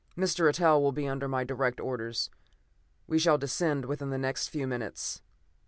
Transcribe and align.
Mr. 0.17 0.49
Eitel 0.49 0.81
will 0.81 0.91
be 0.91 1.07
under 1.07 1.27
my 1.27 1.43
direct 1.43 1.79
orders. 1.79 2.31
We 3.05 3.19
shall 3.19 3.37
descend 3.37 3.85
within 3.85 4.09
the 4.09 4.17
next 4.17 4.47
few 4.47 4.65
minutes." 4.65 5.21